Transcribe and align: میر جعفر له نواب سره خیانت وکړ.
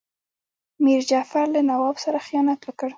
میر 0.83 1.01
جعفر 1.09 1.45
له 1.55 1.61
نواب 1.69 1.95
سره 2.03 2.19
خیانت 2.27 2.59
وکړ. 2.63 2.89